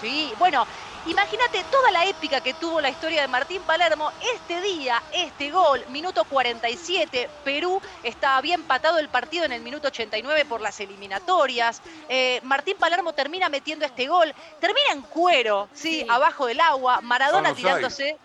Sí, 0.00 0.32
bueno, 0.38 0.66
imagínate 1.06 1.64
toda 1.70 1.90
la 1.90 2.04
épica 2.06 2.40
que 2.40 2.54
tuvo 2.54 2.80
la 2.80 2.90
historia 2.90 3.22
de 3.22 3.28
Martín 3.28 3.62
Palermo. 3.62 4.10
Este 4.34 4.60
día, 4.60 5.02
este 5.12 5.50
gol, 5.50 5.84
minuto 5.88 6.24
47, 6.24 7.28
Perú 7.44 7.80
estaba 8.02 8.40
bien 8.40 8.62
patado 8.62 8.98
el 8.98 9.08
partido 9.08 9.44
en 9.44 9.52
el 9.52 9.62
minuto 9.62 9.88
89 9.88 10.44
por 10.44 10.60
las 10.60 10.80
eliminatorias. 10.80 11.82
Eh, 12.08 12.40
Martín 12.42 12.76
Palermo 12.78 13.12
termina 13.12 13.48
metiendo 13.48 13.84
este 13.84 14.06
gol, 14.06 14.34
termina 14.60 14.92
en 14.92 15.02
cuero, 15.02 15.68
¿sí? 15.72 16.06
abajo 16.08 16.46
del 16.46 16.60
agua, 16.60 17.00
Maradona 17.00 17.54
tirándose. 17.54 18.16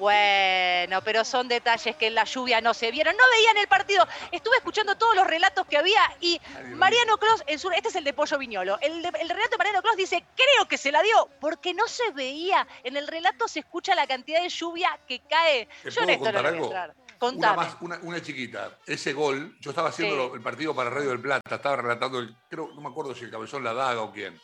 Bueno, 0.00 1.02
pero 1.04 1.26
son 1.26 1.46
detalles 1.46 1.94
que 1.94 2.06
en 2.06 2.14
la 2.14 2.24
lluvia 2.24 2.62
no 2.62 2.72
se 2.72 2.90
vieron. 2.90 3.14
No 3.18 3.24
veían 3.36 3.58
el 3.58 3.68
partido. 3.68 4.08
Estuve 4.32 4.56
escuchando 4.56 4.96
todos 4.96 5.14
los 5.14 5.26
relatos 5.26 5.66
que 5.66 5.76
había 5.76 6.00
y 6.20 6.40
Mariano 6.74 7.18
Clos, 7.18 7.44
este 7.46 7.88
es 7.88 7.94
el 7.96 8.04
de 8.04 8.14
Pollo 8.14 8.38
Viñolo. 8.38 8.78
El, 8.80 9.02
relato 9.04 9.50
de 9.50 9.58
Mariano 9.58 9.82
Clos 9.82 9.96
dice, 9.96 10.24
creo 10.34 10.66
que 10.66 10.78
se 10.78 10.90
la 10.90 11.02
dio, 11.02 11.28
porque 11.38 11.74
no 11.74 11.86
se 11.86 12.12
veía. 12.12 12.66
En 12.82 12.96
el 12.96 13.06
relato 13.08 13.46
se 13.46 13.60
escucha 13.60 13.94
la 13.94 14.06
cantidad 14.06 14.40
de 14.40 14.48
lluvia 14.48 14.98
que 15.06 15.20
cae. 15.28 15.68
yo 15.84 16.00
en 16.00 16.10
esto 16.10 16.32
no 16.32 16.38
algo? 16.38 16.64
entrar. 16.64 16.94
Una, 17.20 17.52
más, 17.52 17.76
una, 18.00 18.22
chiquita. 18.22 18.78
Ese 18.86 19.12
gol, 19.12 19.54
yo 19.60 19.70
estaba 19.72 19.90
haciendo 19.90 20.34
el 20.34 20.40
partido 20.40 20.74
para 20.74 20.88
Radio 20.88 21.10
del 21.10 21.20
Plata, 21.20 21.56
estaba 21.56 21.76
relatando, 21.76 22.18
el, 22.20 22.34
creo, 22.48 22.70
no 22.74 22.80
me 22.80 22.88
acuerdo 22.88 23.14
si 23.14 23.24
el 23.24 23.30
cabezón 23.30 23.62
la 23.62 23.74
daga 23.74 24.00
o 24.00 24.10
quién. 24.10 24.40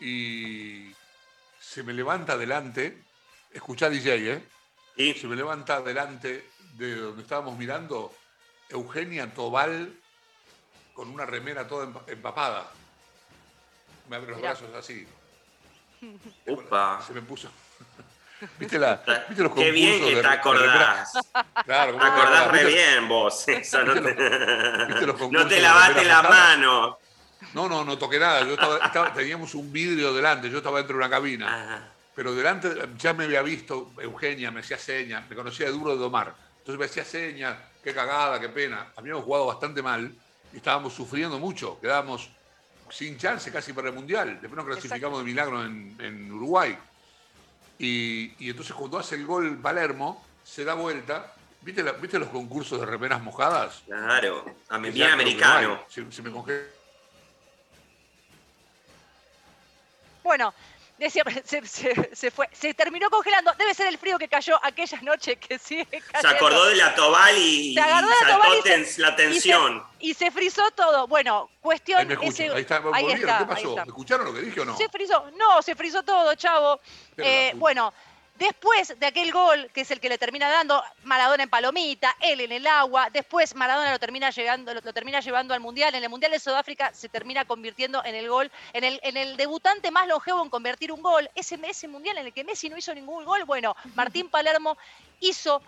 Y 0.00 0.92
se 1.60 1.84
me 1.84 1.92
levanta 1.92 2.32
adelante 2.32 3.04
Escuchá 3.52 3.88
DJ, 3.88 4.32
¿eh? 4.32 4.42
Y 4.96 5.14
Se 5.14 5.26
me 5.26 5.36
levanta 5.36 5.80
delante 5.80 6.50
de 6.74 6.96
donde 6.96 7.22
estábamos 7.22 7.56
mirando 7.56 8.12
Eugenia 8.68 9.32
Tobal 9.32 9.92
con 10.92 11.08
una 11.08 11.24
remera 11.24 11.66
toda 11.66 11.88
empapada. 12.08 12.70
Me 14.08 14.16
abre 14.16 14.32
los 14.32 14.40
brazos 14.40 14.74
así. 14.74 15.06
Upa. 16.46 17.00
Se 17.06 17.12
me 17.12 17.22
puso. 17.22 17.48
¿Viste, 18.58 18.78
la, 18.78 19.02
¿viste 19.28 19.42
los 19.42 19.52
Qué 19.52 19.70
bien 19.70 20.00
que 20.04 20.16
te 20.16 20.26
acordás. 20.26 21.12
Claro, 21.64 21.96
te 21.96 22.06
acordás 22.06 22.50
re 22.52 22.64
bien 22.64 23.08
vos. 23.08 23.46
no 25.30 25.46
te 25.48 25.60
lavaste 25.60 26.04
la 26.04 26.22
mano. 26.22 26.98
No, 27.54 27.68
no, 27.68 27.84
no 27.84 27.98
toqué 27.98 28.18
nada. 28.18 28.44
Yo 28.44 28.54
estaba, 28.54 29.12
teníamos 29.12 29.54
un 29.54 29.72
vidrio 29.72 30.12
delante, 30.12 30.50
yo 30.50 30.58
estaba 30.58 30.78
dentro 30.78 30.94
de 30.94 30.98
una 30.98 31.10
cabina 31.10 31.94
pero 32.18 32.34
delante 32.34 32.68
ya 32.96 33.12
me 33.12 33.26
había 33.26 33.42
visto 33.42 33.92
Eugenia, 33.96 34.50
me 34.50 34.58
hacía 34.58 34.76
señas, 34.76 35.30
me 35.30 35.36
conocía 35.36 35.66
de 35.66 35.72
duro 35.72 35.92
de 35.92 35.98
domar. 35.98 36.34
Entonces 36.58 36.76
me 36.76 36.86
hacía 36.86 37.04
señas, 37.04 37.56
qué 37.80 37.94
cagada, 37.94 38.40
qué 38.40 38.48
pena. 38.48 38.88
Habíamos 38.96 39.22
jugado 39.22 39.46
bastante 39.46 39.82
mal 39.82 40.12
y 40.52 40.56
estábamos 40.56 40.92
sufriendo 40.92 41.38
mucho, 41.38 41.78
quedábamos 41.80 42.28
sin 42.90 43.16
chance 43.18 43.52
casi 43.52 43.72
para 43.72 43.90
el 43.90 43.94
Mundial. 43.94 44.40
Después 44.40 44.56
nos 44.56 44.64
clasificamos 44.64 45.20
de 45.20 45.26
milagro 45.26 45.64
en, 45.64 46.32
Uruguay. 46.32 46.76
Y, 47.78 48.50
entonces 48.50 48.74
cuando 48.74 48.98
hace 48.98 49.14
el 49.14 49.24
gol 49.24 49.56
Palermo, 49.58 50.26
se 50.42 50.64
da 50.64 50.74
vuelta. 50.74 51.32
¿Viste, 51.62 51.84
¿Viste 52.00 52.18
los 52.18 52.30
concursos 52.30 52.80
de 52.80 52.86
remeras 52.86 53.22
mojadas? 53.22 53.84
Claro, 53.86 54.56
a 54.70 54.78
bien 54.78 55.10
americano. 55.10 55.84
Se, 55.88 56.02
me 56.20 56.32
congela. 56.32 56.64
Bueno, 60.24 60.52
decía, 60.98 61.24
se, 62.12 62.30
fue, 62.30 62.48
se 62.52 62.74
terminó 62.74 63.08
congelando. 63.10 63.52
Debe 63.58 63.74
ser 63.74 63.86
el 63.86 63.98
frío 63.98 64.18
que 64.18 64.28
cayó 64.28 64.58
aquella 64.62 65.00
noche 65.02 65.36
que 65.36 65.58
sigue 65.58 65.86
cayendo. 65.86 66.20
Se 66.20 66.28
acordó 66.28 66.66
de 66.66 66.76
la 66.76 66.94
Tobal 66.94 67.36
y, 67.38 67.74
se 67.74 67.80
agarró 67.80 68.08
la 68.98 69.16
tensión. 69.16 69.82
Y 70.00 70.14
se, 70.14 70.30
frizó 70.30 70.70
todo. 70.72 71.06
Bueno, 71.06 71.50
cuestión. 71.60 72.00
Ahí, 72.10 72.28
ese, 72.28 72.50
ahí, 72.50 72.60
está, 72.60 72.80
¿Qué 73.38 73.44
pasó? 73.46 73.76
¿Me 73.76 73.82
escucharon 73.82 74.26
lo 74.26 74.34
que 74.34 74.42
dije 74.42 74.60
o 74.60 74.64
no? 74.64 74.76
Se 74.76 74.88
frizó. 74.88 75.30
No, 75.36 75.62
se 75.62 75.74
frizó 75.74 76.02
todo, 76.02 76.34
chavo. 76.34 76.80
Eh, 77.16 77.52
bueno, 77.56 77.92
Después 78.38 78.96
de 79.00 79.06
aquel 79.06 79.32
gol, 79.32 79.68
que 79.74 79.80
es 79.80 79.90
el 79.90 79.98
que 79.98 80.08
le 80.08 80.16
termina 80.16 80.48
dando 80.48 80.80
Maradona 81.02 81.42
en 81.42 81.50
palomita, 81.50 82.16
él 82.20 82.40
en 82.40 82.52
el 82.52 82.68
agua, 82.68 83.10
después 83.10 83.56
Maradona 83.56 83.90
lo 83.90 83.98
termina, 83.98 84.30
lo, 84.30 84.92
termina 84.92 85.18
llevando 85.18 85.54
al 85.54 85.60
Mundial, 85.60 85.92
en 85.96 86.04
el 86.04 86.08
Mundial 86.08 86.30
de 86.30 86.38
Sudáfrica 86.38 86.94
se 86.94 87.08
termina 87.08 87.44
convirtiendo 87.46 88.00
en 88.04 88.14
el 88.14 88.28
gol, 88.28 88.48
en 88.74 88.84
el, 88.84 89.00
en 89.02 89.16
el 89.16 89.36
debutante 89.36 89.90
más 89.90 90.06
longevo 90.06 90.40
en 90.44 90.50
convertir 90.50 90.92
un 90.92 91.02
gol, 91.02 91.28
ese, 91.34 91.58
ese 91.64 91.88
Mundial 91.88 92.16
en 92.18 92.26
el 92.26 92.32
que 92.32 92.44
Messi 92.44 92.68
no 92.68 92.78
hizo 92.78 92.94
ningún 92.94 93.24
gol, 93.24 93.44
bueno, 93.44 93.74
Martín 93.96 94.28
Palermo 94.28 94.78
hizo 95.18 95.60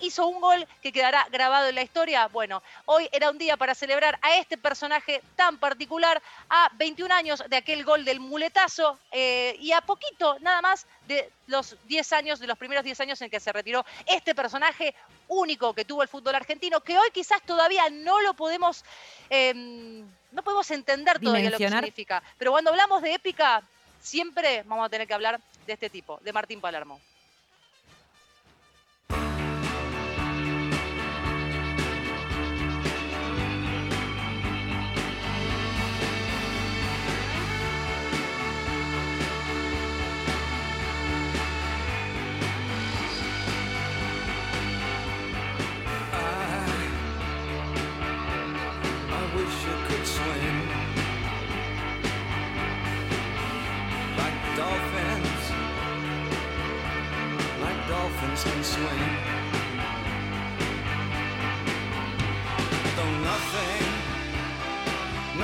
hizo 0.00 0.26
un 0.26 0.40
gol 0.40 0.66
que 0.82 0.92
quedará 0.92 1.26
grabado 1.30 1.68
en 1.68 1.74
la 1.74 1.82
historia. 1.82 2.28
Bueno, 2.28 2.62
hoy 2.84 3.08
era 3.12 3.30
un 3.30 3.38
día 3.38 3.56
para 3.56 3.74
celebrar 3.74 4.18
a 4.22 4.36
este 4.36 4.58
personaje 4.58 5.22
tan 5.36 5.58
particular, 5.58 6.22
a 6.48 6.70
21 6.74 7.14
años 7.14 7.42
de 7.48 7.56
aquel 7.56 7.84
gol 7.84 8.04
del 8.04 8.20
muletazo 8.20 8.98
eh, 9.12 9.56
y 9.60 9.72
a 9.72 9.80
poquito 9.80 10.38
nada 10.40 10.60
más 10.62 10.86
de 11.06 11.30
los 11.46 11.76
10 11.84 12.12
años, 12.12 12.40
de 12.40 12.46
los 12.46 12.58
primeros 12.58 12.84
10 12.84 13.00
años 13.00 13.22
en 13.22 13.30
que 13.30 13.40
se 13.40 13.52
retiró 13.52 13.84
este 14.06 14.34
personaje 14.34 14.94
único 15.28 15.72
que 15.74 15.84
tuvo 15.84 16.02
el 16.02 16.08
fútbol 16.08 16.34
argentino, 16.34 16.80
que 16.80 16.98
hoy 16.98 17.08
quizás 17.12 17.42
todavía 17.42 17.88
no 17.90 18.20
lo 18.20 18.34
podemos, 18.34 18.84
em, 19.30 20.04
no 20.32 20.42
podemos 20.42 20.70
entender 20.70 21.18
todavía 21.20 21.50
lo 21.50 21.58
que 21.58 21.68
significa. 21.68 22.22
Pero 22.38 22.52
cuando 22.52 22.70
hablamos 22.70 23.02
de 23.02 23.14
épica, 23.14 23.62
siempre 24.00 24.62
vamos 24.64 24.86
a 24.86 24.88
tener 24.88 25.06
que 25.06 25.14
hablar 25.14 25.40
de 25.66 25.72
este 25.72 25.90
tipo, 25.90 26.18
de 26.22 26.32
Martín 26.32 26.60
Palermo. 26.60 27.00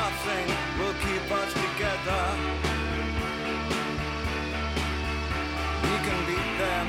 Nothing 0.03 0.47
will 0.79 0.97
keep 1.07 1.27
us 1.41 1.51
together. 1.65 2.25
We 5.87 5.97
can 6.07 6.21
beat 6.29 6.51
them 6.63 6.87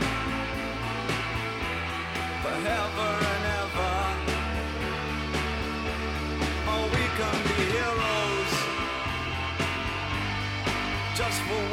forever 2.43 3.10
and 3.34 3.43
ever. 3.62 3.98
Or 6.72 6.84
we 6.96 7.05
can 7.20 7.38
be 7.50 7.60
heroes 7.75 8.53
just 11.20 11.39
for 11.48 11.73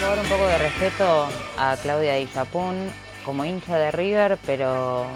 Favor, 0.00 0.18
un 0.18 0.28
poco 0.30 0.46
de 0.46 0.56
respeto 0.56 1.28
a 1.58 1.76
Claudia 1.76 2.14
Di 2.14 2.26
Chapún 2.32 2.90
como 3.22 3.44
hincha 3.44 3.76
de 3.76 3.90
River, 3.90 4.38
pero 4.46 5.06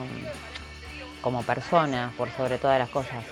como 1.22 1.42
persona, 1.42 2.12
por 2.18 2.30
sobre 2.32 2.58
todas 2.58 2.78
las 2.78 2.90
cosas. 2.90 3.24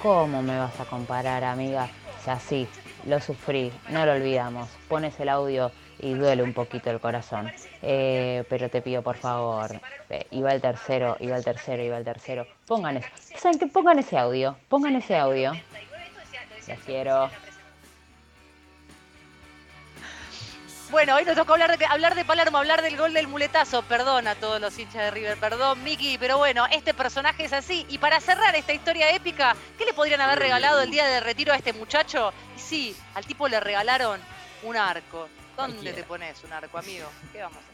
¿Cómo 0.00 0.42
me 0.42 0.56
vas 0.56 0.78
a 0.78 0.84
comparar, 0.84 1.42
amiga? 1.42 1.88
Si 2.24 2.30
así, 2.30 2.68
lo 3.04 3.18
sufrí, 3.20 3.72
no 3.88 4.06
lo 4.06 4.12
olvidamos. 4.12 4.68
Pones 4.88 5.18
el 5.18 5.28
audio 5.28 5.72
y 5.98 6.14
duele 6.14 6.44
un 6.44 6.52
poquito 6.52 6.88
el 6.90 7.00
corazón. 7.00 7.50
Eh, 7.82 8.44
pero 8.48 8.68
te 8.68 8.80
pido 8.80 9.02
por 9.02 9.16
favor, 9.16 9.80
eh, 10.08 10.28
iba 10.30 10.52
el 10.52 10.60
tercero, 10.60 11.16
iba 11.18 11.36
el 11.36 11.44
tercero, 11.44 11.82
iba 11.82 11.98
el 11.98 12.04
tercero. 12.04 12.46
Pongan 12.64 12.98
eso. 12.98 13.08
¿Saben 13.38 13.58
qué? 13.58 13.66
Pongan 13.66 13.98
ese 13.98 14.16
audio, 14.16 14.56
pongan 14.68 14.94
ese 14.94 15.16
audio. 15.16 15.52
Les 16.68 16.78
quiero. 16.86 17.28
Bueno, 20.92 21.16
hoy 21.16 21.24
nos 21.24 21.36
tocó 21.36 21.54
hablar 21.54 21.78
de, 21.78 21.86
hablar 21.86 22.14
de 22.14 22.22
Palermo, 22.22 22.58
hablar 22.58 22.82
del 22.82 22.98
gol 22.98 23.14
del 23.14 23.26
muletazo. 23.26 23.80
Perdón 23.80 24.28
a 24.28 24.34
todos 24.34 24.60
los 24.60 24.78
hinchas 24.78 25.04
de 25.04 25.10
River, 25.10 25.38
perdón, 25.38 25.82
Miki, 25.82 26.18
pero 26.18 26.36
bueno, 26.36 26.66
este 26.70 26.92
personaje 26.92 27.46
es 27.46 27.54
así. 27.54 27.86
Y 27.88 27.96
para 27.96 28.20
cerrar 28.20 28.54
esta 28.54 28.74
historia 28.74 29.10
épica, 29.10 29.56
¿qué 29.78 29.86
le 29.86 29.94
podrían 29.94 30.20
haber 30.20 30.38
regalado 30.38 30.82
el 30.82 30.90
día 30.90 31.06
de 31.06 31.20
retiro 31.20 31.54
a 31.54 31.56
este 31.56 31.72
muchacho? 31.72 32.34
Y 32.54 32.60
sí, 32.60 32.96
al 33.14 33.24
tipo 33.24 33.48
le 33.48 33.58
regalaron 33.58 34.20
un 34.64 34.76
arco. 34.76 35.30
¿Dónde 35.56 35.94
te 35.94 36.02
pones 36.04 36.44
un 36.44 36.52
arco, 36.52 36.76
amigo? 36.76 37.08
¿Qué 37.32 37.40
vamos 37.40 37.56
a 37.56 37.60
hacer? 37.60 37.71